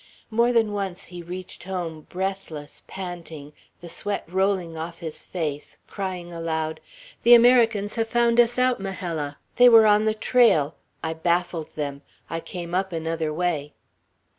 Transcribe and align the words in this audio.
More 0.31 0.51
than 0.51 0.71
once 0.73 1.05
he 1.13 1.21
reached 1.21 1.65
home, 1.65 2.07
breathless, 2.09 2.81
panting, 2.87 3.53
the 3.81 3.87
sweat 3.87 4.23
rolling 4.27 4.75
off 4.75 4.97
his 4.97 5.23
face, 5.23 5.77
crying 5.85 6.33
aloud, 6.33 6.79
"The 7.21 7.35
Americans 7.35 7.93
have 7.97 8.07
found 8.07 8.39
us 8.39 8.57
out, 8.57 8.79
Majella! 8.79 9.37
They 9.57 9.69
were 9.69 9.85
on 9.85 10.05
the 10.05 10.15
trail! 10.15 10.73
I 11.03 11.13
baffled 11.13 11.75
them. 11.75 12.01
I 12.31 12.39
came 12.39 12.73
up 12.73 12.91
another 12.91 13.31
way." 13.31 13.73